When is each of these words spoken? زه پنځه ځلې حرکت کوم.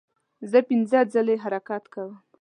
زه 0.51 0.59
پنځه 0.67 0.99
ځلې 1.13 1.35
حرکت 1.43 1.83
کوم. 1.93 2.13